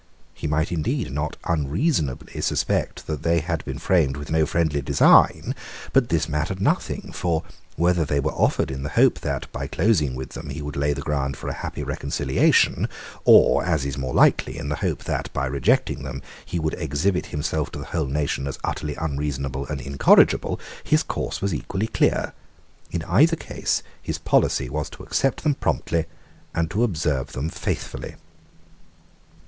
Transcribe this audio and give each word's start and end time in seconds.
He 0.33 0.47
might 0.47 0.71
indeed 0.71 1.11
not 1.11 1.37
unreasonably 1.45 2.41
suspect 2.41 3.05
that 3.05 3.21
they 3.21 3.39
had 3.39 3.63
been 3.65 3.77
framed 3.77 4.17
with 4.17 4.31
no 4.31 4.47
friendly 4.47 4.81
design: 4.81 5.53
but 5.93 6.09
this 6.09 6.27
mattered 6.27 6.59
nothing; 6.59 7.11
for, 7.13 7.43
whether 7.75 8.03
they 8.03 8.19
were 8.19 8.33
offered 8.33 8.71
in 8.71 8.81
the 8.81 8.89
hope 8.89 9.19
that, 9.19 9.45
by 9.51 9.67
closing 9.67 10.15
with 10.15 10.29
them, 10.31 10.49
he 10.49 10.59
would 10.63 10.75
lay 10.75 10.93
the 10.93 11.03
ground 11.03 11.37
for 11.37 11.49
a 11.49 11.53
happy 11.53 11.83
reconciliation, 11.83 12.89
or, 13.25 13.63
as 13.63 13.85
is 13.85 13.95
more 13.95 14.15
likely, 14.15 14.57
in 14.57 14.69
the 14.69 14.77
hope 14.77 15.03
that, 15.03 15.31
by 15.33 15.45
rejecting 15.45 16.01
them, 16.01 16.23
he 16.43 16.57
would 16.57 16.73
exhibit 16.79 17.27
himself 17.27 17.69
to 17.69 17.77
the 17.77 17.85
whole 17.85 18.07
nation 18.07 18.47
as 18.47 18.57
utterly 18.63 18.95
unreasonable 18.95 19.67
and 19.67 19.79
incorrigible, 19.81 20.59
his 20.83 21.03
course 21.03 21.43
was 21.43 21.53
equally 21.53 21.85
clear. 21.85 22.33
In 22.89 23.03
either 23.03 23.35
case 23.35 23.83
his 24.01 24.17
policy 24.17 24.67
was 24.67 24.89
to 24.89 25.03
accept 25.03 25.43
them 25.43 25.53
promptly 25.53 26.07
and 26.55 26.71
to 26.71 26.81
observe 26.83 27.33
them 27.33 27.49
faithfully. 27.49 28.15